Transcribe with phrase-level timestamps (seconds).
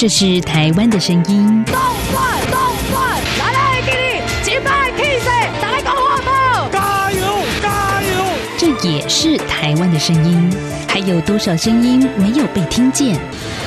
[0.00, 1.62] 这是台湾的声音。
[1.66, 1.74] 动
[2.10, 2.58] 转动
[2.90, 5.28] 转，来来给你击败 K C，
[5.60, 7.20] 打来搞活宝，加油
[7.60, 8.24] 加油！
[8.56, 10.50] 这也是台湾的声音。
[10.88, 13.14] 还有多少声音没有被听见？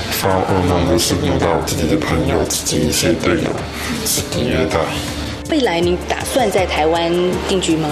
[0.09, 3.49] 发噩梦的是遇到自己的朋友、自己一些队友
[4.03, 4.79] 是虐待。
[5.51, 7.13] 未来你打算在台湾
[7.47, 7.87] 定居吗？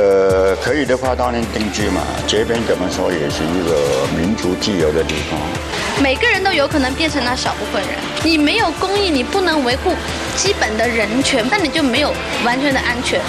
[0.00, 2.00] 呃，可以的话当然定居嘛。
[2.26, 5.38] 这边怎么说也是一个民族自由的地方。
[6.02, 7.90] 每个人都有可能变成那小部分人。
[8.24, 9.92] 你没有公益，你不能维护
[10.36, 13.20] 基本的人权，那你就没有完全的安全。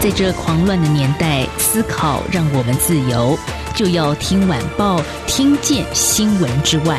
[0.00, 3.38] 在这狂乱的年代，思考让我们自由，
[3.74, 6.98] 就要听晚报，听见新闻之外。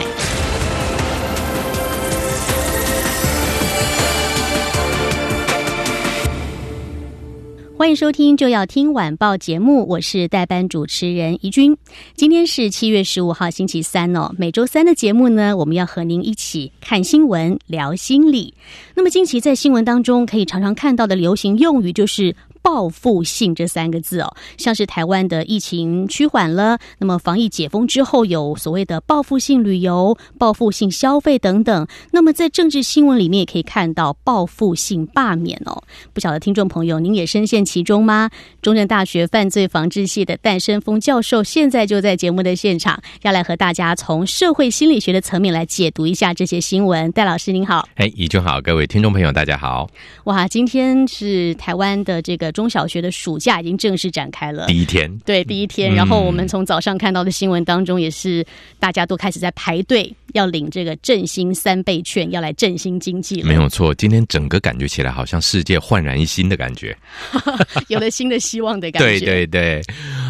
[7.84, 11.76] 欢迎收听就要听晚报节目，我是代班主持人怡君。
[12.16, 18.54] 今天是七月十五号星期三哦，每周三的节目呢，我们要和您一起看新闻、聊心理。
[18.96, 22.34] 那么近期在新闻当中可以常常看到的流行用语就是。
[22.64, 31.86] 报复性这三个字哦，像是台湾的疫情趋缓了，那么防疫解封之后有所谓的报复性旅游、报复性消费等等。
[32.12, 35.84] 那么在政治新闻里面也可以看到报复性罢免哦。
[36.14, 38.30] 不晓得听众朋友您也深陷其中吗？
[38.62, 47.12] 中正大学犯罪防治系的戴生峰教授现在就在节目的现场，要来和大家从社会心理学的层面来解读一下这些新闻。
[47.12, 49.90] 戴老师您好，哎，怡君好，各位听众朋友大家好。
[50.24, 52.53] 哇，今天是台湾的这个。
[52.54, 55.94] 中小学的暑假已经正式展开了，第一天，对，第一天。
[55.94, 58.46] 然后我们从早上看到的新闻当中，也是
[58.80, 63.48] 大家都开始在排队要领这个振兴三倍券，要来振兴经济了。
[63.48, 66.96] 没有错，今天整个感觉起来好像世界焕然一新的感觉，
[67.90, 69.20] 有了新的希望的感觉。
[69.20, 69.82] 对对对，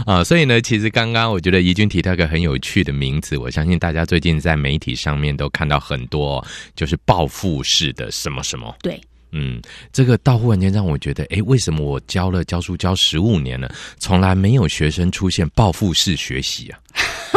[0.05, 8.73] 啊，所以呢，其实刚刚我觉得怡君提到一个很有趣的名字，我相信大家最近在媒体上面都看到很多，就是报复式的什么什么。
[8.81, 8.99] 对。
[9.33, 9.59] 嗯，
[9.91, 16.79] 这个到忽然间让我觉得，哎，为什么我教了教书教十五年了，从来没有学生出现报复式学习啊？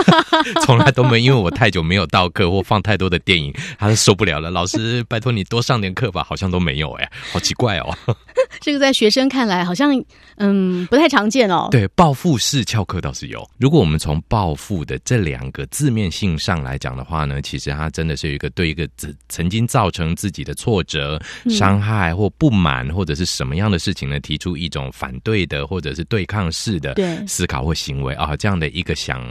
[0.65, 4.51] 从来都没，因为我太久没有到课或放太多的电影，他是受不了了。
[4.51, 7.97] 老师，拜托你多上点课吧，好像都没有，哎，好奇怪哦。
[8.61, 9.93] 这个在学生看来好像
[10.37, 11.69] 嗯不太常见哦。
[11.71, 13.49] 对，报复式翘课倒是有。
[13.59, 26.95] 如果我们从报复的这两个字面性上来讲的话呢，其实它真的是一个对一个曾曾经造成自己的挫折、伤害或不满或者是什么样的事情呢，提出一种反对的或者是对抗式的
[27.27, 29.25] 思考或行为啊，这样的一个想。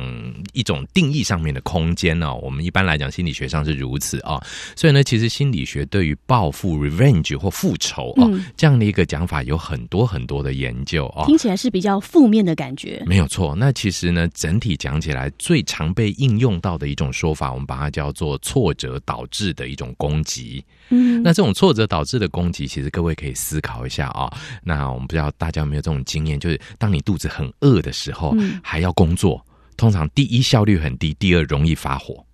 [0.55, 4.43] 一种定义上面的空间呢，我们一般来讲心理学上是如此啊，
[4.75, 13.03] 所以呢，其实心理学对于报复 （revenge） 或复仇哦这样的一个讲法有很多很多的研究哦，听起来是比较负面的感觉。
[13.05, 20.63] 没有错，那其实呢，整体讲起来最常被应用到的一种说法，我们把它叫做挫折导致的一种攻击。
[20.89, 24.31] 嗯，那这种挫折导致的攻击，其实各位可以思考一下啊。
[24.63, 29.43] 那我们不知道大家有没有这种经验，就是当你肚子很饿的时候，还要工作。
[29.77, 32.25] 通常第一效率很低，第二容易发火。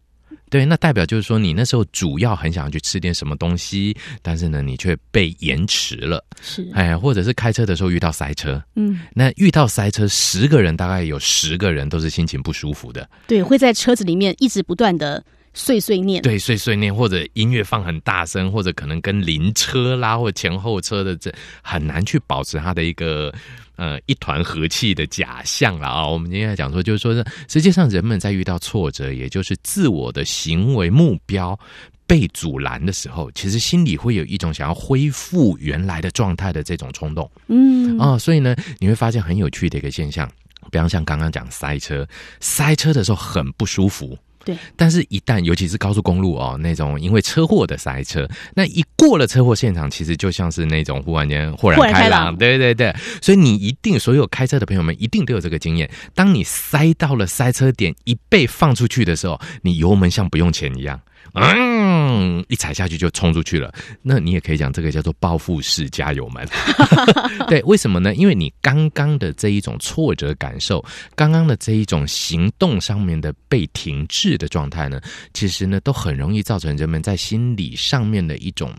[0.49, 6.21] 对，那代表就是说，你那时候主要很想去吃点什么东西，但是呢，你却被延迟了。
[6.41, 8.61] 是，哎，或者是开车的时候遇到塞车。
[8.75, 13.09] 嗯，那遇到塞车，十个人大概有十个人都是心情不舒服的。
[13.27, 15.23] 对，会在车子里面一直不断的
[15.53, 16.21] 碎碎念。
[16.21, 23.33] 对，碎碎念，或者音乐放很大声，或者可能跟邻车啦，或前后车的这很难去保持它的一个。
[23.77, 26.07] 呃，一团和气的假象了啊！
[26.07, 31.59] 我们今天讲说，就是说，实际上人们在遇到挫折，也就是自我的行为目标
[32.05, 37.27] 被阻拦的时候，其实心里会有一种想要恢复原来的状态的这种冲动。
[37.47, 40.29] 嗯啊，所以呢，你会发现很有趣的一个现象，
[40.69, 42.07] 比方像刚刚讲塞车，
[42.39, 44.15] 塞车的时候很不舒服。
[44.43, 52.93] 对，但是，一旦尤其是高速公路哦，那种因为车祸的塞车，那一过了车祸现场，其实就像是那种忽然间豁然开朗，对对对。
[53.21, 60.99] 所以你一定，所有开车的朋友们一定都有这个经验：，当你塞到了塞车点，一被放出去的时候，你油门像不用钱一样。
[61.33, 63.73] 嗯，一踩下去就冲出去了。
[64.01, 66.47] 那你也可以讲这个叫做报复式加油门。
[67.47, 68.13] 对，为什么呢？
[68.15, 70.83] 因为你刚刚的这一种挫折感受，
[71.15, 74.99] 刚刚的这一种行动上面的被停滞的状态呢，
[75.33, 78.73] 其实呢，都很容易造成人们在心理上面的一种。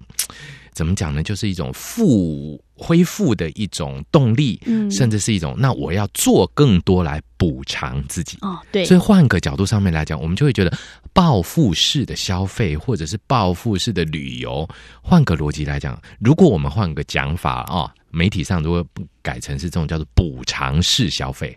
[0.72, 1.22] 怎么讲呢？
[1.22, 8.84] 就是一种复恢复的一种动力，嗯，甚至是一种那我要做更多来补偿自己哦，对。
[8.84, 10.76] 所以换个角度上面来讲，我们就会觉得
[11.12, 14.69] 报复式的消费或者是报复式的旅游，
[15.02, 18.84] 换个逻辑来讲，如果我们换个讲法啊，媒体上如果
[19.20, 21.56] 改成是这种叫做补偿式消费。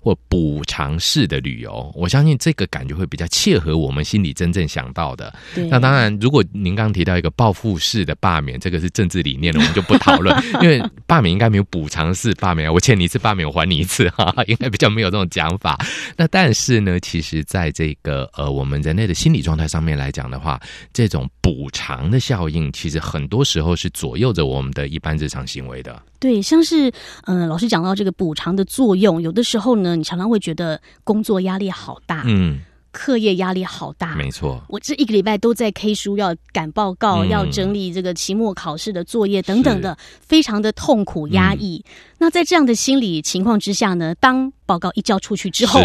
[0.00, 5.32] 或补偿式的旅游，我相信这个感觉会比较切合我们心里真正想到的。
[5.70, 15.78] 那当然，如果您刚提到一个报复式的罢免，这个是政治理念的，我们就不讨论， 因为罢免应该没有补偿式罢免，我欠你一次罢免，我还你一次哈，应该比较没有这种讲法。
[16.16, 20.60] 那但是呢，其实在这个呃我们人类的心理状态上面来讲的话，
[20.92, 26.02] 这种补偿的效应，其实很多时候是左右着我们的一般日常行为的。
[26.18, 26.90] 对，像是
[27.26, 32.60] 嗯，老师讲到这个补偿的作用，有的时候呢，你常常会觉得工作压力好大，嗯，
[32.90, 34.62] 课业压力好大，没错。
[34.68, 41.84] 我这一个礼拜都在 K 书，要赶报告，要整理这个期末考试的作业等等的，非常的痛苦压抑。
[42.18, 45.80] 那在这样的心理情况之下呢，当报告一交出去之后。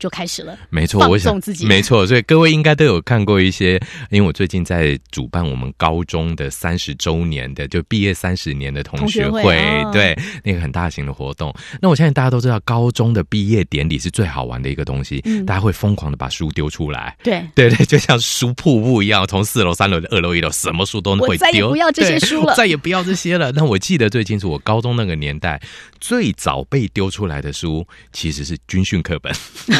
[0.00, 3.80] 就开始了，没错，我想自己，没错，所以各位应该都有看过一些，
[4.10, 9.54] 因为我最近在主办我们高中的三十周年的，就毕业三十年的同学会，
[9.92, 11.54] 对，那个很大型的活动。
[11.80, 23.52] 那我相信大家都知道，高中的毕业典礼是最好玩的一个东西，大家会疯狂的把书丢出来，对，对对，就像书瀑布一样，从四楼、三楼、二楼、一楼，什么书都会丢，不要这些书了， 再也不要这些了。
[23.52, 25.60] 那我记得最清楚，我高中那个年代
[26.00, 29.32] 最早被丢出来的书，其实是军训课本。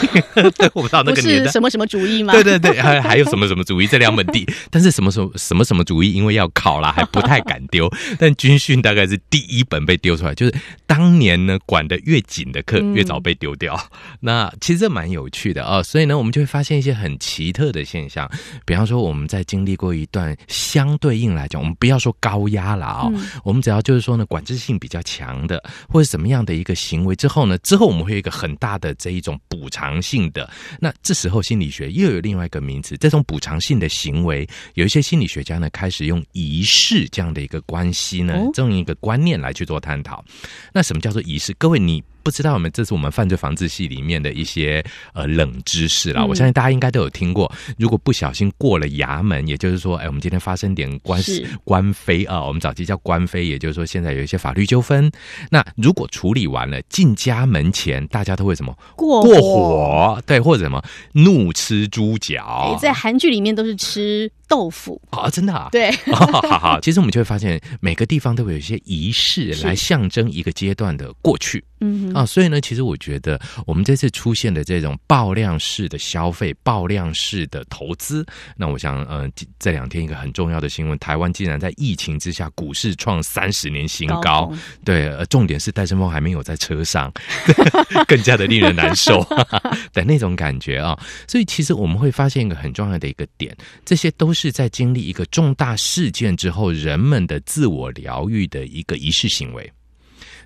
[0.57, 2.33] 对，我不知道那个年代什么什么主义吗？
[2.33, 7.91] 对对对，还 还有什么什么主义这两本地， 但是什么什么什么什么主义，因为要考啦，还不太敢丢。
[8.19, 10.55] 但军训大概是第一本被丢出来，就是
[10.87, 13.79] 当年呢管的越紧的课越早被丢掉。
[14.21, 18.31] 那其实这蛮有趣的啊，所以呢，我们就会发现一些很奇特的现象。
[18.65, 23.09] 比方说，我们在经历过一段相对应来讲，我们不要说高压了啊，
[23.45, 30.31] 我们只要就是说呢，管制性比较强的，或者什么样的一个行为之后呢，之后我们会有一个很大的这一种补偿性。
[30.33, 30.51] 的
[30.81, 40.25] 那这时候心理学又有另外一个名词，这种补偿性的行为，有一些心理学家呢开始用仪式这样的一个关系呢，这样一个观念来去做探讨。
[40.73, 41.53] 那什么叫做仪式？
[41.55, 42.03] 各位你。
[42.25, 44.83] 不知道我们这是我们犯罪防治系里面的一些
[45.13, 47.53] 呃冷知识啦，我相信大家应该都有听过。
[47.79, 55.13] 如果不小心过了衙门，也就是说，哎，我们今天发生点官司官非啊，我们早期叫官非，也就是说现在有一些法律纠纷。
[55.51, 60.23] 那如果处理完了，进家门前，大家都会什么过过火？
[60.27, 60.83] 对，或者什么
[61.13, 62.79] 怒吃猪脚？
[62.81, 64.31] 在韩剧里面都是吃。
[64.49, 65.01] 豆腐。
[65.11, 78.27] 啊，真的啊，对，好好， 其实我们就会发现每个地方都会有一些仪式来象征一个阶段的过去，嗯啊，所以呢，其实我觉得我们这次出现的这种爆量式的消费、爆量式的投资，
[78.57, 84.53] 那我想，嗯，这两天一个很重要的新闻，台湾竟然在疫情之下股市创三十年新高，
[84.85, 87.13] 对，重点是戴胜峰还没有在车上，
[88.07, 89.25] 更加的令人难受。
[89.95, 90.99] 的那种感觉啊，
[91.29, 94.34] 所以其实我们会发现一个很重要的一个点，这些都。
[94.35, 99.73] 是在经历一个重大事件之后，人们的自我疗愈的一个仪式行为。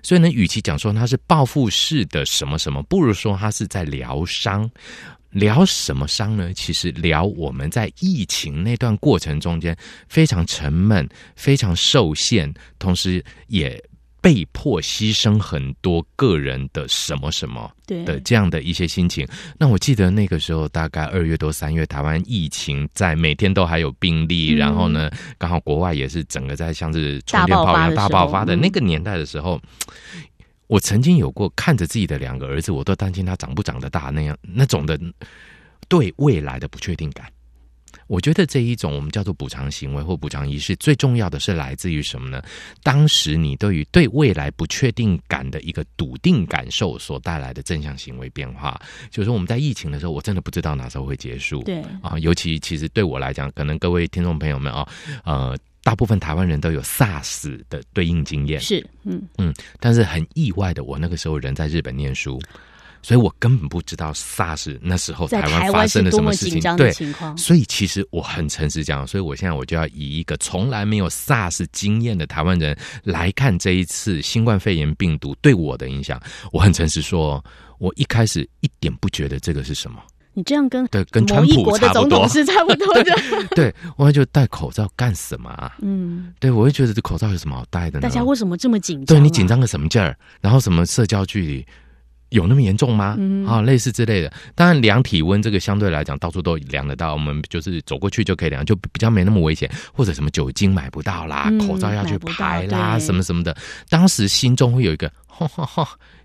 [0.03, 4.69] 所以呢，与其讲说它是报复式的什么什么，不如说它是在疗伤。
[5.31, 6.53] 疗什么伤呢？
[6.53, 9.75] 其实疗我们在疫情那段过程中间
[10.07, 13.83] 非常沉闷、非常受限，同时也。
[14.21, 19.27] 被迫牺牲很多个人的什么什么的这样的一些心情。
[19.57, 29.59] 那我记得那个时候大概二月多三月，台湾疫情在每天都还有病例，然后呢，刚好国外也是整个在像是冲天炮一样大爆发的那个年代的时候，
[30.67, 34.99] 我曾经有过看着自己的两个儿子，我都担心他长不长得大那样那种的
[35.87, 37.25] 对未来的不确定感。
[38.07, 42.41] 我觉得这一种我们叫做补偿行为或补偿仪式，最重要的是来自于什么呢？
[42.83, 51.63] 当时你对于对未来不确定感的一个笃定感受所带来的正向行为变化，就是说我们在疫情的时候，我真的不知道哪时候会结束。
[51.63, 54.87] 对啊，尤其其实对我来讲，可能各位听众朋友们啊，
[55.23, 62.39] 呃，大部分台湾人都有 SARS 的对应经验，是嗯嗯，但是很意外的，我那个时候人在日本念书。
[63.01, 66.91] 所以我根本不知道 SARS 那时候台湾发生了什么事情，对，
[67.37, 76.21] 所以其实我很诚实讲，所以我现在我就要以一个从来没有 SARS 经验的台湾人来看这一次新冠肺炎病毒对我的影响。
[76.51, 77.43] 我很诚实说，
[77.77, 80.01] 我一开始一点不觉得这个是什么。
[80.33, 83.13] 你这样跟对跟川普差不多是差不多的。
[83.55, 85.75] 对，我就戴口罩干什么啊？
[85.81, 88.03] 嗯，对，我会觉得这口罩有什么好戴的呢？
[88.03, 89.17] 大家为什么这么紧张？
[89.17, 90.15] 对你紧张个什么劲儿？
[90.39, 91.65] 然后什么社交距离？
[92.29, 93.17] 有那么严重吗？
[93.47, 94.31] 啊，类似之类的。
[94.55, 99.69] 当然，量体温这个相对来讲到处都量得到，我们就是走过去就可以量，就比较没那么危险。
[99.93, 103.55] 或者什么酒精买不到啦，口罩要去排啦，什么什么的。
[103.89, 105.11] 当时心中会有一个，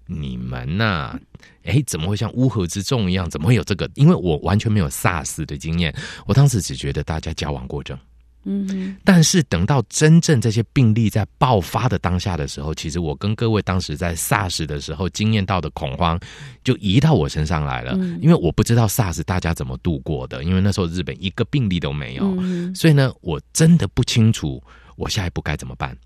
[0.06, 1.18] 你们呐，
[1.64, 3.28] 哎，怎么会像乌合之众一样？
[3.28, 3.88] 怎么会有这个？
[3.94, 5.94] 因为我完全没有 SARS 的经验，
[6.26, 7.98] 我当时只觉得大家矫枉过正。
[8.44, 16.18] 嗯，但是等到真正这些病例在爆发的当下的时候，其实我跟各位当时在 SARS 的时候经验到的恐慌，
[16.62, 17.94] 就移到我身上来了。
[18.20, 22.36] 因为我不知道 SARS 大家怎么度过的，因为那时候日本一个病例都没有，
[22.74, 24.62] 所以呢，我真的不清楚
[24.96, 25.96] 我下一步该怎么办。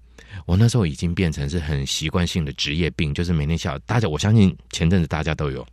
[0.47, 5.67] 我那时候已经变成是很习惯性的职业病，就是每天下午大家，我相信前阵子大家都有。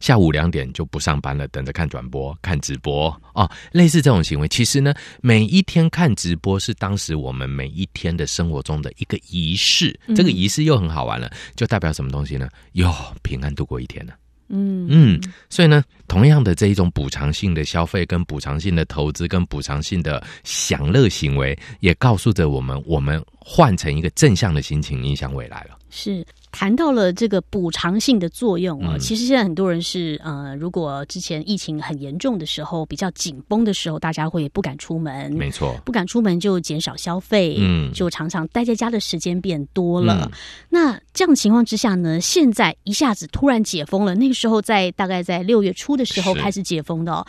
[0.00, 3.50] 下午两点就不上班了，等着看转播、看直播哦。
[3.72, 9.98] 类似这种行为，其实呢，每一天看直播是当时我们每一天的生活中的一个仪式。
[10.14, 12.48] 这个仪式又很好玩了，就代表什么东西呢？
[12.72, 14.14] 哟，平安度过一天了。
[14.52, 25.78] 嗯嗯，所以呢，同样的这一种补偿性的消费、跟补偿性的投资、跟补偿性的享乐行为，也告诉着我们，我们换成一个正向的心情，影响未来了。
[25.88, 26.26] 是。
[26.52, 40.30] 谈到了这个补偿性的作用啊，其实现在很多人是呃，如果之前疫情很严重的时候，比较紧绷的时候，大家会不敢出门，没错，不敢出门就减少消费，嗯，就常常待在家的时间变多了。
[40.68, 47.24] 那这样情况之下呢，现在一下子突然解封了，那个时候在大概在六月初的时候开始解封的。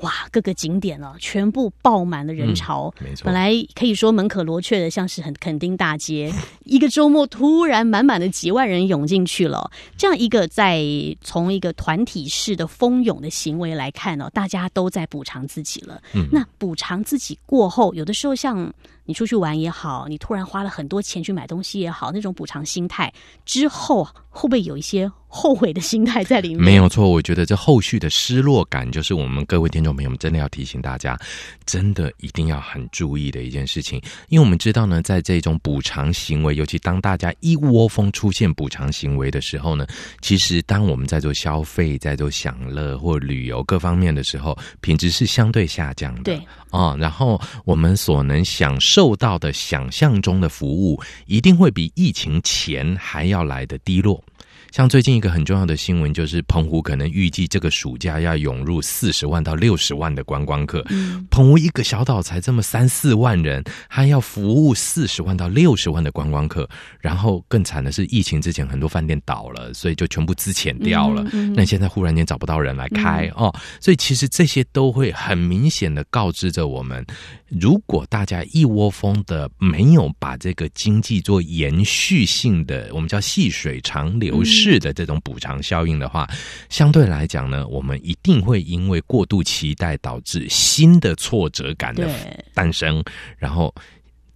[0.00, 2.92] 哇，各个景点哦，全部爆满了人潮。
[3.00, 6.32] 没错，本来可以说门可罗雀的，像是很垦丁大街，
[6.64, 9.70] 一个周末突然满满的几万人涌进去了。
[9.96, 10.84] 这样一个在
[11.20, 16.00] 从一个团体式的蜂拥的行为来看呢，大家都在补偿自己了。
[16.14, 18.72] 嗯，那补偿自己过后，有的时候像。
[19.08, 23.10] 你出去玩也好，你突然花了很多钱去买东西也好，那种补偿心态
[23.46, 26.60] 之后，会不会有一些后悔的心态在里面？
[26.62, 31.18] 没有错，我觉得这后续的失落感，就是我们各位听众朋友们真的要提醒大家，
[31.66, 34.00] 真的一定要很注意的一件事情。
[34.28, 39.86] 因为我们知道呢，在这种补偿行为，尤其当大家一窝蜂出现补偿行为的时候呢，
[40.22, 46.22] 其实当我们在做消费、在做享乐或旅游各方面的时候，品质是相对下降的。
[46.22, 46.40] 对。
[46.70, 54.22] 哦，然后我们所能享受到的、想象中的服务，一定会比疫情前还要来的低落。
[54.70, 60.84] 像最近一个很重要的新闻，就是澎湖可能预计这个暑假要涌入四十万到六十万的观光客。
[61.30, 66.68] 澎湖一个小岛才这么三四万人，还要服务四十万到六十万的观光客。
[67.00, 71.22] 然后更惨的是，疫情之前很多饭店倒了，所以就全部资遣掉了。
[71.54, 77.04] 那现在忽然间找不到人来开哦，所以其实这些都会很明显的告知着我们，
[77.48, 84.44] 如果大家一窝蜂的没有把这个经济做延续性的，我们叫细水长流。
[84.62, 86.28] 是的，这种补偿效应的话，
[86.68, 92.08] 相对来讲呢，我们一定会因为过度期待导致新的挫折感的
[92.52, 93.02] 诞生，
[93.36, 93.74] 然后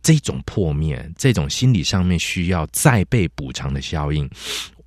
[0.02, 4.28] 这种破灭，这种心理上面需要再被补偿的效应，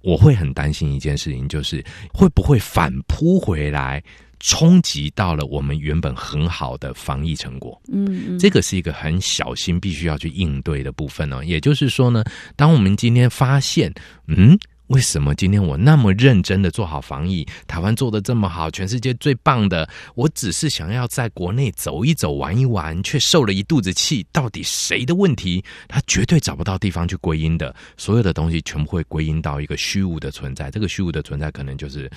[0.01, 4.03] 我会很担心一件事情，就是会不会反扑回来。
[4.41, 11.41] 冲击到了我们原本很好的防疫成果，嗯，这个是一个很小心必须要去应对的部分哦。
[11.43, 12.23] 也就是说呢，
[12.55, 13.91] 当我们今天发现，
[14.27, 14.55] 嗯，
[14.87, 25.63] 为什么今天我那么认真的做好防疫，台湾做的这么好，全世界最棒的，我只是想要在国内走一走、玩一玩，却受了一肚子气，到底谁的问题？
[25.87, 30.69] 他绝对找不到地方去归因的，所有的东西全部会归因到一个虚无的存在。
[30.69, 32.09] 这个虚无的存在，可能就是。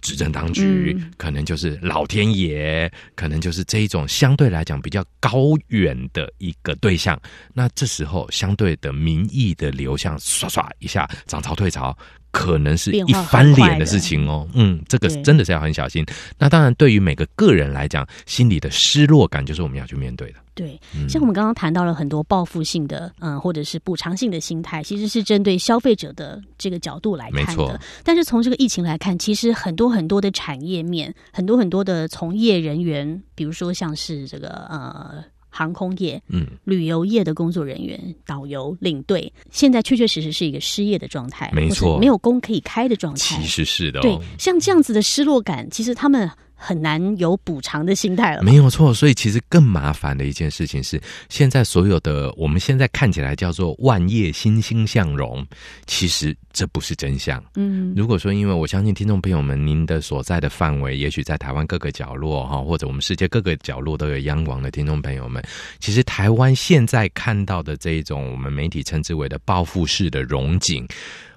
[0.00, 7.20] 执政当局可能就是老天爷，可能就是这一种相对来讲比较高远的一个对象。
[7.52, 11.96] 那这时候相对的民意的流向，唰唰一下涨潮退潮。
[12.32, 16.04] 可能是一翻脸的事情哦，嗯，这个真的是要很小心。
[16.36, 20.38] 那当然，对于每个个人来讲，心里的失落感就是我们要去面对的。
[20.56, 27.78] 对，像我们刚刚谈到了很多报复性的，嗯，或者是补偿性的心态，其实是针对消费者的这个角度来看的。
[28.02, 35.22] 但是从这个疫情来看，其实很多很多的产业面，很多很多的从业人员，比如说像是这个呃。
[35.48, 44.02] 航空业、嗯，旅游业的工作人员、导游、领队，现在确确实实是一个失业的状态，没错，没有工可以开的状态，其实是的。
[44.02, 46.30] 对，像这样子的失落感，其实他们。
[46.66, 48.92] 很难有补偿的心态了，没有错。
[48.92, 55.46] 所以其实更麻烦的一件事情是，现在所有的我们现在看起来叫做万业欣欣向荣，
[55.86, 57.40] 其实这不是真相。
[57.54, 65.40] 嗯，如果说因为我相信听众朋友们，您的所在的范围，也许在台湾各个角落哈，或者我们世界各个角落都有央广的听众朋友们，
[65.78, 70.84] 其实台湾现在看到的这一种我们媒体称之为的报复式的荣景。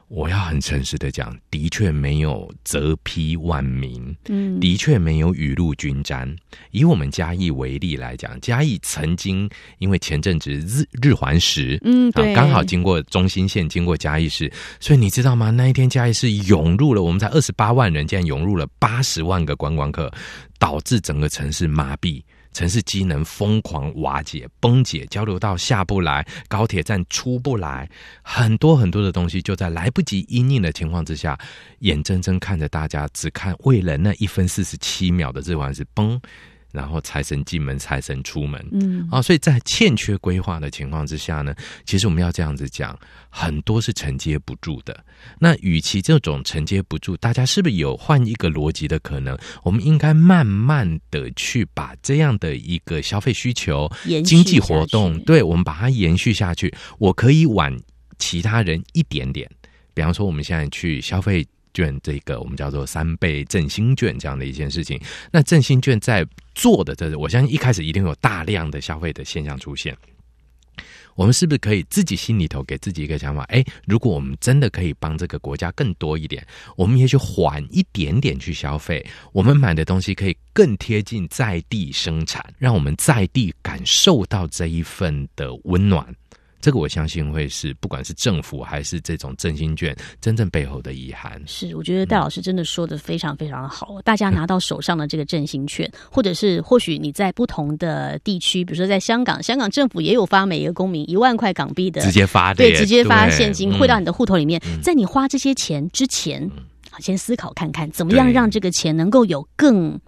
[0.09, 6.35] 我要很诚实的讲，的确没有泽披万民，嗯，的确没有雨露均沾。
[6.71, 9.47] 以我们嘉义为例来讲，嘉义曾经
[9.77, 15.51] 因为前阵子日日环食，嗯，对，刚好经过中心线，经过嘉义市，所以你知道吗？
[15.51, 20.11] 那一天嘉义市涌入了，我们才二十八万人，竟然涌入了八十万个观光客，
[20.57, 22.19] 导致整个城市麻痹。
[22.51, 27.89] 城市机能疯狂瓦解、崩解，交流道下不来，高铁站出不来，
[28.21, 31.39] 很多很多的东西就在来不及应应的情况之下，
[31.79, 36.19] 眼睁睁看着大家只看为了那一分四十七秒的日环食崩。
[36.71, 41.53] 然后财神进门，财神出门，嗯啊，所以在欠缺规划的情况之下呢，
[41.85, 42.97] 其实我们要这样子讲，
[43.29, 45.03] 很多是承接不住的。
[45.39, 49.37] 那与其这种承接不住，大家是不是有换一个逻辑的可能？
[49.63, 53.89] 我们应该慢慢的去把这样的一个消费需求、
[54.23, 56.73] 经济活动，对我们把它延续下去。
[56.97, 57.75] 我可以晚
[58.17, 59.49] 其他人一点点，
[59.93, 61.45] 比方说我们现在去消费。
[61.71, 64.99] 券这个我们叫做三倍振兴券这样的一件事情，
[65.31, 66.25] 那振兴券在
[66.55, 69.95] 做的这，我相信一开始一定有大量的消费的现象出现。
[71.15, 73.43] 我们是不是可以自己心里头给自己一个想法？
[73.49, 76.45] 哎，如果我们真的可以帮这个国家更多一点，
[76.77, 86.15] 我们也许缓一点点去消费，我们买的东西可以更贴近在地生产，让我们在地感受到这一份的温暖。
[86.61, 91.41] 这个我相信会是，不管是政府还是这种振兴券，真正背后的遗憾。
[91.45, 94.01] 是，我觉得戴老师真的说的非常非常的好。
[94.03, 104.61] 大家拿到手上的这个振兴券，或者是或许你在不同的地区，比如说在香港，香港政府也有发每一个公民一万块港币的直接发，对，直接发现金汇到你的户头里面。
[104.83, 106.49] 在你花这些钱之前，
[106.99, 109.99] 先思考看看，怎么样让这个钱能够有更。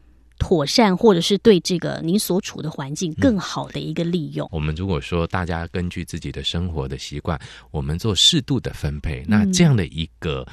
[0.41, 4.49] 妥善，或者是对这个您所处的环境更好的一个利用。
[4.51, 10.43] 我们如果说大家根据自己的生活的习惯，我们做适度的分配，那这样的一个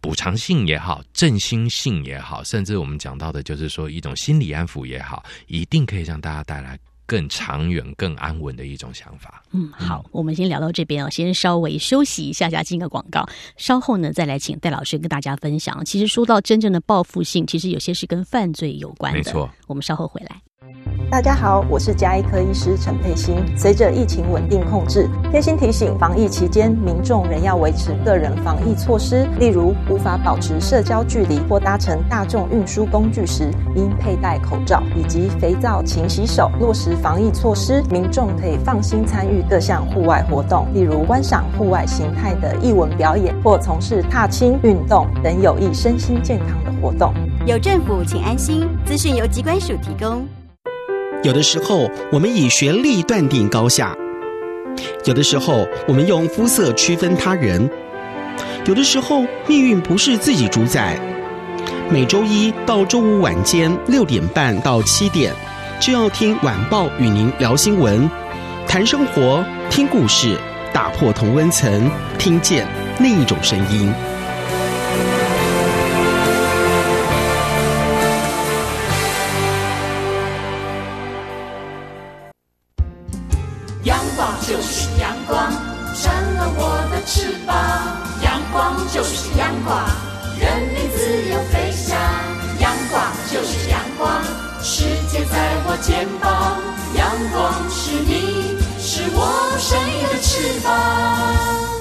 [0.00, 6.78] 补偿性也好，振兴性也好，甚至我们讲到的就是说一种心理安抚也好，一定可以让大家带来。
[7.06, 9.42] 更长远、更安稳的一种想法。
[9.52, 13.26] 嗯，好，我们先聊到这边哦，先稍微休息一下下，进个广告。
[13.56, 15.84] 稍后呢，再来请戴老师跟大家分享。
[15.84, 19.18] 其实说到真正的报复性，其实有些是跟犯罪有关的。
[19.18, 20.42] 没错，我们稍后回来。
[21.10, 23.36] 大家好，我是加医科医师陈佩欣。
[23.56, 36.50] 随着疫情稳定控制，贴心提醒：防疫期间，民众仍要维持个人防疫措施，例如无法保持社交距离或搭乘大众运输工具时，应佩戴口罩以及肥皂勤洗手。
[36.58, 47.14] 落实防疫措施，民众可以放心参与各项户外活动，例如观赏户外形态的艺文表演或从事踏青运动等有益身心健康的活动。
[47.46, 48.66] 有政府，请安心。
[48.84, 50.26] 资讯由机关署提供。
[51.26, 53.92] 有的时候，我们以学历断定高下；
[55.06, 57.68] 有的时候，我们用肤色区分他人；
[58.64, 60.96] 有的时候，命运不是自己主宰。
[61.90, 65.34] 每周一到周五晚间六点半到七点，
[65.80, 68.08] 就要听晚报与您聊新闻、
[68.68, 70.38] 谈生活、听故事，
[70.72, 72.64] 打破同温层，听见
[73.00, 73.92] 另一种声音。
[83.86, 85.48] 阳光就是阳光，
[85.94, 87.56] 成了我的翅膀。
[88.20, 89.78] 阳光就是阳光，
[90.36, 91.96] 人民自由飞翔。
[92.58, 94.20] 阳光就是阳光，
[94.60, 96.58] 世界在我肩膀。
[96.96, 101.75] 阳光是你，是我生命的翅膀。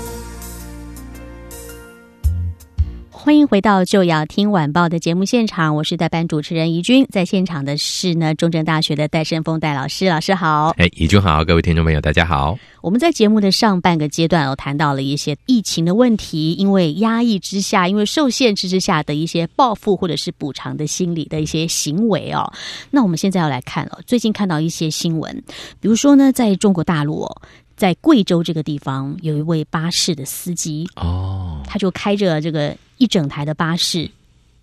[3.25, 12.55] 欢迎回到就要听晚报的节目现场，我是代班主持人怡君，在现场的是呢中正大学的戴胜峰戴老师，老师好，哎，怡君好，各位听众朋友大家好。
[12.83, 22.53] 我们在节目的上半个阶段，哦，谈到了一些疫情的问题，因为压抑之下，因为受限制之下的一些报复或者是补偿的心理的一些行为哦。
[22.91, 25.43] 那我们现在要来看了，最近看到一些新闻，
[25.79, 27.41] 比如说呢，在中国大陆哦。
[27.77, 34.09] 在贵州这个地方，有一位巴士的司机哦，他就开着这个一整台的巴士，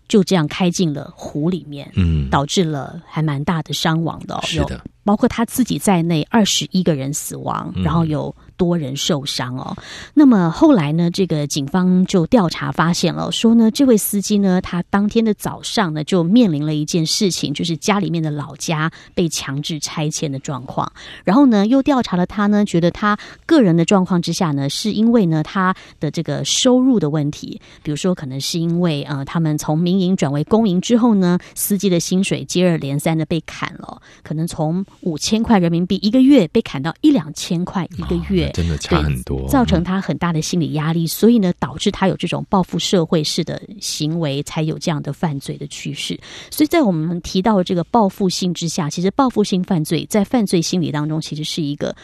[0.09, 8.35] 就这样开进了湖里面，嗯，导致了还蛮大的伤亡的，是的，包括他自己在内，二十一个人死亡，然后有。
[8.62, 9.77] 多人受伤哦。
[10.14, 11.11] 那么后来呢？
[11.11, 20.92] 这个警方就调查发现了，说呢，这位司机呢，他当天的早上呢，就面临了一件事情，就是家里面的老家被强制拆迁的状况。
[21.25, 38.52] 然后呢，又调查了他呢，觉得他个人的状况之下呢，是因为呢，他的这个收入的问题，比如说可能是因为呃，他们从民营转为公营之后呢，司机的薪水接二连三的被砍了，可能从五千块人民币一个月被砍到一两千块一个月。
[38.53, 46.19] 真的差很多，造成他很大的心理压力，所以呢，导致他有这种报复社会式的行为，才有这样的犯罪的趋势。
[46.51, 51.95] 所以在我们提到这个报复性之下，其实报复性犯罪在犯罪心理当中，其实是一个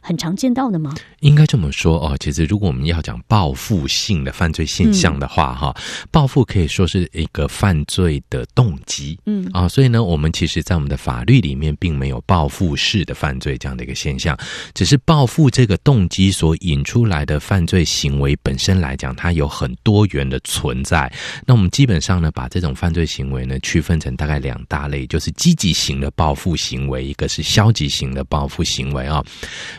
[0.00, 0.94] 很常见到的吗？
[1.20, 5.74] 应该这么说哦，其实如果我们要讲报复性的犯罪现象的话，哈、
[6.10, 9.48] 报复可以说是一个犯罪的动机，嗯。
[9.52, 14.38] 啊，所以呢，我们其实，在我们的法律里面，并没有报复式的犯罪这样的一个现象，
[14.74, 21.12] 只是报复这个动机所引出来的犯罪行为本身来讲，它有很多元的存在。
[21.46, 29.24] 那我们基本上呢，把这种犯罪行为呢，区分成大概两大类，就是积极型的报复行为，一个是消极型的报复行为啊、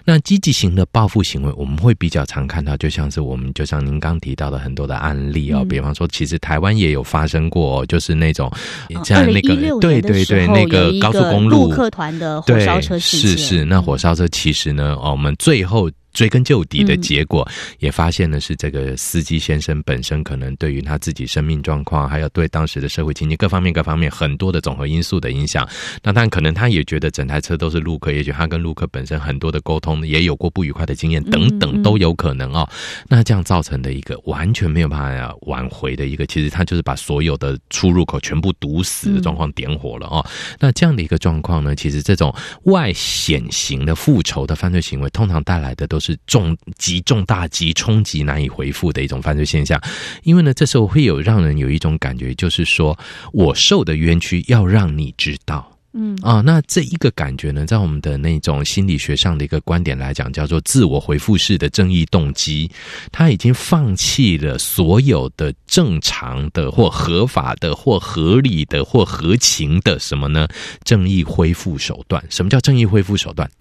[0.03, 8.51] 那积极型的报复行为，我们会比较常看到，就像是我们就像您刚提到的很多的案例哦，嗯比方说，其实台湾也有发生过、哦，就是那种
[8.95, 15.89] 二像那个对对对，那个高速公路客团的火烧车事是是，那火烧车其实呢，哦，我们最后。
[16.13, 17.47] 追根究底的嗯结果，
[17.79, 25.67] 也发现呢是这个司机先生本身可能对于他自己生命状况，还有对当时的社会情境各方面各方面很多的总和因素的影响。
[26.03, 32.67] 那当然可能他也觉得整台车都是陆客，也许他跟陆客本身很多的沟通也有过不愉快的经验等嗯等都有可能哦。
[33.07, 40.25] 那这样造成的一个完全没有办法挽回的一个，其实他就是把所有的出入口全部堵死的状况点火了哦。
[40.59, 49.81] 那这样的一个状况呢，其实这种外显型的复仇的犯罪行为，通常带来的都是重极重大、极冲击难以回复的一种犯罪现象。
[50.23, 52.97] 因为呢，这时候会有让人有一种感觉，就是说
[53.31, 55.65] 我受的冤屈要让你知道。
[55.93, 62.71] 嗯啊，那这一个感觉呢，在我们的那种心理学上的一个观点来讲，叫做自我回复式的正义动机，
[63.11, 70.47] 他已经放弃了所有的正常的或合法的或合理的或合情的什么呢？
[70.85, 72.23] 正义恢复手段。
[72.29, 73.51] 什么叫正义恢复手段？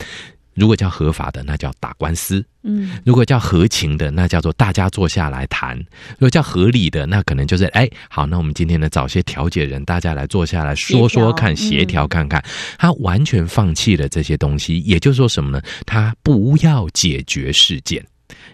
[0.55, 5.79] 如果叫合法的，那叫打官司；嗯如果叫合情的，那叫做大家坐下来谈；
[6.15, 12.45] 如果叫合理的，那可能就是哎，好，那我们今天呢找些调解人，大家来坐下来说说看，协调看看。
[12.79, 15.63] 他完全放弃了这些东西，也就是说什么呢？
[15.87, 18.05] 他不要解决事件。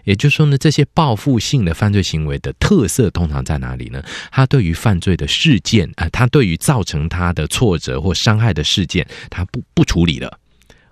[0.05, 4.01] 也就是说呢，这些报复性的犯罪行为的特色通常在哪里呢？
[4.31, 10.39] 他对于犯罪的事件啊、呃，他对于造成他的挫折或伤害的事件，他不不处理了。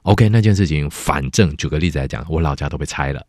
[0.05, 3.25] OK，那件事情，反正举个例子来讲，我老家都被拆了。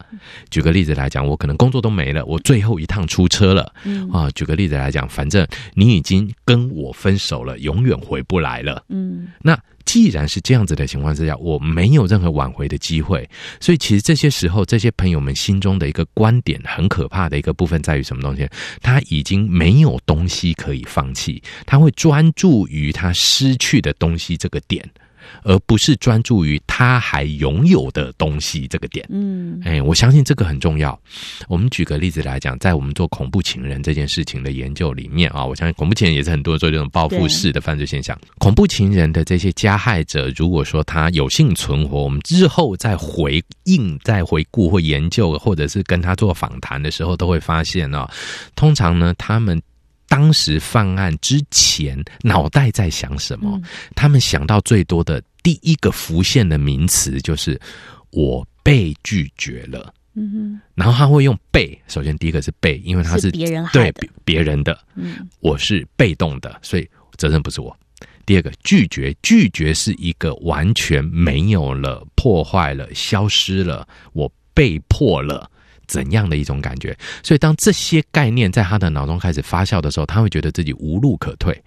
[0.51, 3.73] 举个例子来讲，我可能工作都没了，我最后一趟出车了。
[3.85, 8.85] 嗯啊，举个例子来讲，反正你已经跟我分手了，永远回不来了。
[8.91, 13.27] 嗯那既然是这样子的情况之下，我没有任何挽回的机会，
[13.59, 18.47] 所以其实这些时候，这些朋友们心中的一个观点很可怕的一个部分在于什么东西？
[18.83, 24.87] 他已经没有东西可以放弃，他会专注于他失去的东西这个点。
[25.43, 29.07] 而不是专注于他还拥有的东西这个点。
[29.11, 30.99] 嗯哎，我相信这个很重要。
[31.49, 38.19] 我们举个例子来讲，在我们做恐怖情人这件事情的研究里面啊，我相信恐怖情人也是很多人做这种报复式的犯罪现象。
[38.39, 48.11] 恐怖情人的这些加害者，如果说他有幸存活，我们日后再回应、再回顾或研究，或者是跟他做访谈的时候，都会发现啊，
[48.55, 49.61] 通常呢，他们。
[50.09, 53.61] 当时犯案之前，脑袋在想什么？
[53.95, 57.61] 他们想到最多的第一个浮现的名词就是
[58.11, 59.93] “我被拒绝了”。
[60.19, 66.89] 嗯哼，然后他会用被，首先第一个是被，因为他是别人对别别人的，嗯我是被动的，所以
[67.19, 67.77] 责任不是我。
[68.25, 75.51] 第二个拒绝，拒绝是一个完全没有了、破坏了、消失了，我被迫了。
[75.87, 76.97] 怎样的一种感觉？
[77.23, 81.63] 所以当这些概念在他的脑中开始发酵的时候，他会觉得自己无路可退，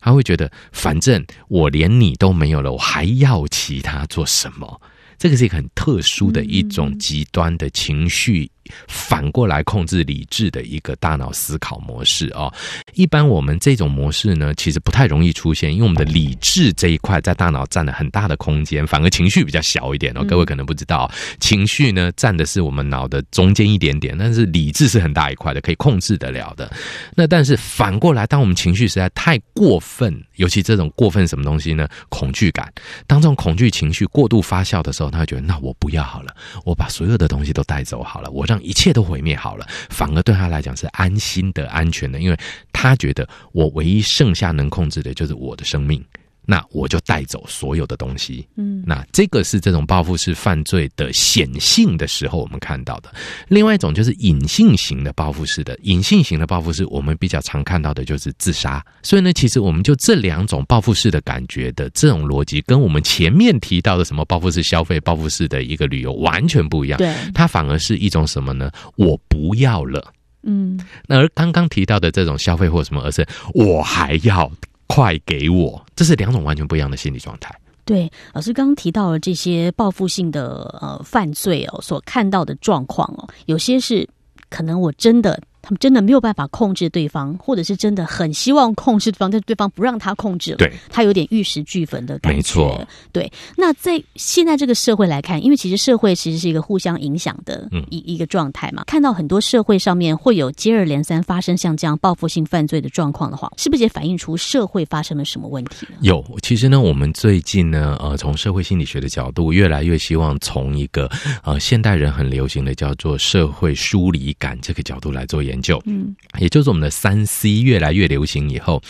[0.00, 4.80] 他会觉得反正我连你都没有了，我还要其他做什么？
[5.18, 8.50] 这个是一个很特殊的一种极端的情绪，
[8.88, 12.52] 反过来控制理智的一个大脑思考模式哦。
[12.94, 20.24] 一般我们这种模式呢，其实不太容易出现，因为我们的理智这一块在大脑占了很大的空间，反而情绪比较小一点哦。
[20.28, 26.70] 各位可能不知道，情绪呢占的是我们脑的中间一点点，但是理智是很大一块的，可以控制得了的。
[27.14, 31.88] 那但是反过来，当我们情绪实在太过分，尤其这种过分什么东西呢？
[32.08, 32.72] 恐惧感。
[33.06, 42.38] 当这种恐惧情绪过度发酵的时候，他会觉得那我不要好了，我把所有的东西都带走好了，我让一切都毁灭好了，反而对他来讲是安心的、安全的，因为
[42.72, 46.04] 他觉得我唯一剩下能控制的就是我的生命。
[46.46, 48.46] 那我就带走所有的东西。
[48.56, 53.12] 嗯，那这个是这种报复式犯罪的显性的时候我们看到的。
[53.48, 58.84] 另外一种就是隐性型的报复式的，隐性型的报复式我们比较常看到的就是自杀。
[59.02, 66.98] 所以呢，其实我们就这两种报复式的感觉的这种逻辑，跟我们前面提到的什么报复式消费、报复式的一个旅游完全不一样。
[66.98, 68.70] 对，它反而是一种什么呢？
[68.96, 70.12] 我不要了。
[70.48, 70.78] 嗯，
[71.08, 74.48] 那而刚刚提到的这种消费或什么，而是我还要
[74.86, 77.54] 快给我，这是两种完全不一样的心理状态。
[77.84, 84.08] 对，老师刚刚提到了这些报复性的呃犯罪哦，所看到的状况哦，有些是
[84.48, 85.40] 可能我真的。
[85.66, 92.36] 他们真的没有办法控制对方，或者是真的很希望控制对方，但是对方不让他控制了，对，他有点玉石俱焚的感觉。
[92.36, 93.28] 没错，对。
[93.56, 105.96] 那在现在这个社会来看，因为其实社会其实是一个互相影响的一一个状态嘛，看到很多社会上面会有接二连三发生像这样报复性犯罪的状况的话，是不是也反映出社会发生了什么问题呢？
[106.02, 111.10] 有，其实呢，我们最近呢，呃，从社会心理学的角度，越来越希望从一个
[111.42, 116.14] 呃现代人很流行的叫做社会疏离感这个角度来做研究，嗯。
[116.38, 118.82] 也就是我们的三 C 越来越流行以后，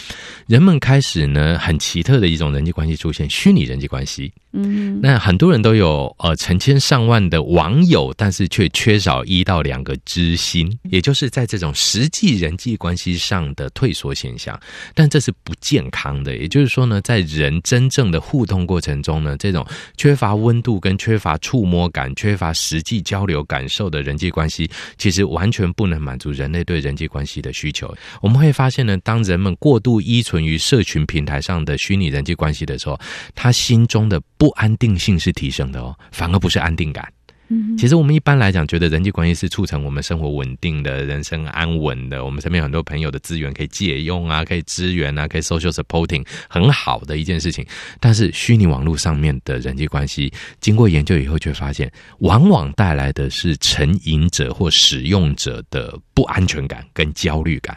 [0.46, 4.32] 人们开始呢很奇特的一种人际关系出现，虚拟人际关系。
[4.58, 14.58] 嗯，那很多人都有呃成千上万的网友，但是却缺少一到两个知心，也就是在这种实际人际关系上的退缩现象。
[14.94, 19.66] 但这是不健康的，也就是说呢，在人真正的互动过程中呢，这种
[19.98, 27.94] 缺乏温度跟缺乏触摸感、缺乏实际交流感受的人际关系，其实完全不能满足人类对人际关系的需求。
[28.22, 32.98] 我们会发现呢，当人们过度依存于社群平台上的虚拟人际关系的时候，
[33.34, 34.45] 他心中的不。
[34.46, 37.12] 不安定性是提升的哦，反而不是安定感。
[37.48, 42.24] 嗯，其实我们一般来讲，觉得人际关系是促成我们生活稳定的、人生安稳的。
[42.24, 47.66] 我们身边很多朋友的资源可以借用啊，可以支援啊，可以 social supporting，很好的一件事情。
[47.98, 57.76] 但是虚拟网络上面的人际关系，经过研究以后，却发现往往带来的是成瘾者或使用者的不安全感跟焦虑感。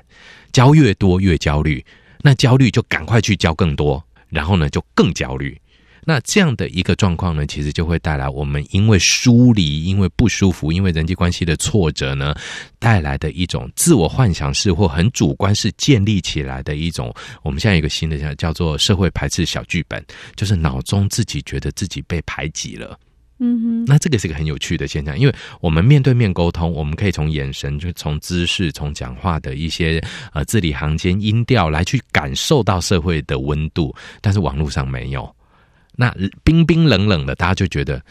[0.52, 1.84] 交越多越焦虑，
[2.22, 5.60] 那焦虑就赶快去交更多，然后呢就更焦虑。
[6.10, 12.34] 那这样的一个状况呢，其实就会带来我们因为疏离、因为不舒服、因为人际关系的挫折呢，
[12.80, 17.14] 带来的一种自我幻想式或很主观式建立起来的一种。
[17.44, 20.04] 我们现在有一个新的叫叫做社会排斥小剧本，
[20.36, 22.98] 就是脑中自己觉得自己被排挤了。
[23.38, 35.36] 嗯哼，那这个是个很有趣的现象，因为我们面对面沟通，我们可以从眼神、就从姿势、从讲话的一些呃字里行间、音调来去感受到社会的温度，但是网络上没有。
[36.00, 38.02] 那冰冰冷冷的，大家就觉得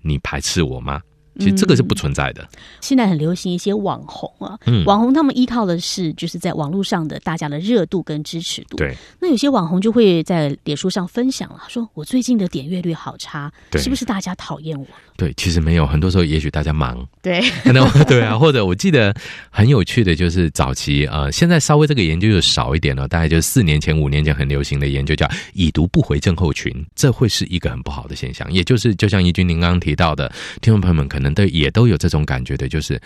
[0.00, 1.02] 你排斥我吗？
[1.38, 2.46] 其实这个是不存在的。
[2.80, 8.76] 现在很流行一些网红啊，网红他们依靠的是就是在网络上的大家的热度跟支持度。
[8.76, 14.86] 对，那有些网红就会在脸书上分享了，说我最近的点阅率好差，是不是大家讨厌我？
[15.16, 17.06] 对，其实没有，很多时候也许大家忙。
[17.22, 17.40] 对，
[18.06, 19.14] 对啊， 或者我记得
[19.50, 28.46] 很有趣的就是早期呃，现在稍微这个研究就少一点了，大概就是四年前、五年前很流行的研究叫已读不回症候群，这会是一个很不好的现象。
[28.52, 33.00] 也就是就像怡君您刚刚提到的，听众朋友们可能都也都有这种感觉的，就是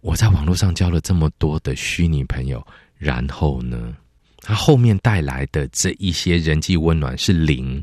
[0.00, 2.64] 我在网络上交了这么多的虚拟朋友，
[2.96, 3.94] 然后呢，
[4.38, 7.82] 他后面带来的这一些人际温暖是零，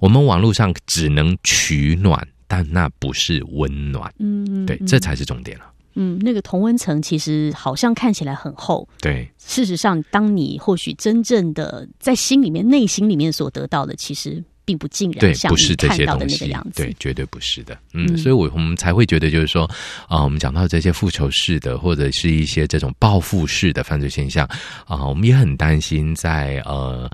[0.00, 2.26] 我们网络上只能取暖。
[2.50, 5.70] 但那不是温暖，嗯，对，这才是重点了。
[5.96, 9.30] 嗯，那个同温层其实好像看起来很厚，对。
[9.36, 17.78] 事实上，当你或许真正的在心里面、内心里面所得到的，其实并不尽然，像你看到的那个样子，对，绝对不是的。
[17.94, 19.64] 嗯，所以我我们才会觉得，就是说
[20.08, 24.46] 啊，我们讲到这些复仇式的，或者是一些这种报复式的犯罪现象
[24.86, 27.10] 啊，我们也很担心在呃。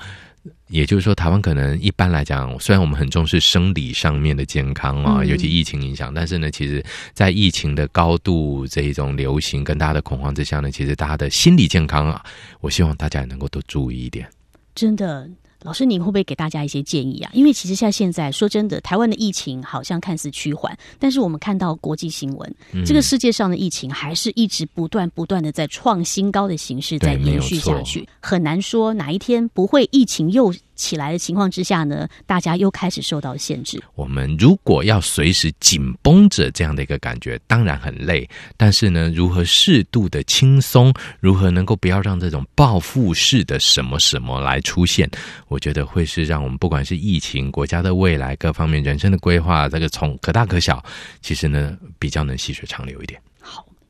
[0.69, 12.25] 也就是说，台湾可能一般来讲，虽然我们很重视生理上面的健康啊，尤其疫情影响，但是呢，其实，在疫情的高度这一种流行跟大家的恐慌之下呢，其实大家的心理健康啊，
[12.61, 14.27] 我希望大家也能够多注意一点。
[14.75, 15.29] 真的。
[15.65, 17.31] 老师，您会不会给大家一些建议啊？
[17.33, 30.55] 因为其实像现在说真的，台湾的疫情好像看似趋缓，但是我们看到国际新闻，这个世界上的疫情还是一直不断不断的在创新高的形式在延续下去，很难说哪一天不会疫情又。
[30.75, 33.83] 起来的情况之下呢，大家又开始受到限制。
[33.95, 38.29] 我们如果要随时紧绷着这样的一个感觉，当然很累。
[38.57, 45.09] 但是呢，如何适度的轻松，如何能够不要让这种报复式的什么什么来出现，
[45.49, 50.85] 我觉得会是让我们不管是疫情、国家的未来各方面、人生的规划，这个从可大可小，
[51.21, 53.21] 其实呢比较能细水长流一点。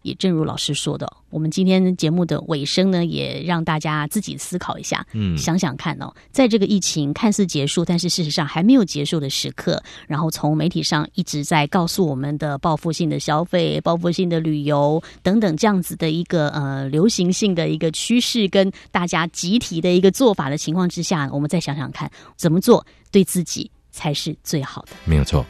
[0.05, 24.91] 也正如老师说的，我们今天节目的尾声呢，也让大家自己思考一下，嗯，想想看哦，在这个疫情看似结束，但是事实上还没有结束的时刻，然后从媒体上一直在告诉我们的报复性的消费、报复性的旅游等等这样子的一个呃流行性的一个趋势，跟大家集体的一个做法的情况之下，我们再想想看，怎么做对自己才是最好的？
[25.07, 25.43] 没有错。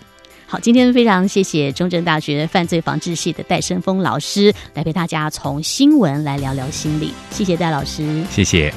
[0.55, 8.73] 好，今天非常谢谢中正大学犯罪防治系的戴生峰老师来陪大家从新闻来聊聊心理，谢谢戴老师，谢谢。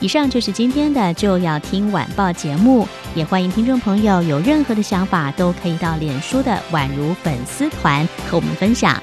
[0.00, 8.98] 以上就是今天的就要听晚报节目，也欢迎听众朋友有任何的想法，都可以到脸书的宛如粉丝团和我们分享。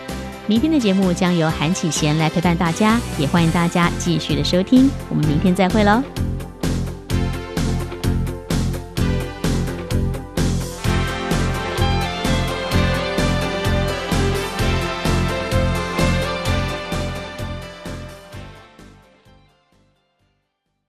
[0.48, 4.90] 明天的节目将由韩启贤来陪伴大家，也欢迎大家继续的收听。
[5.10, 6.02] 我们明天再会喽。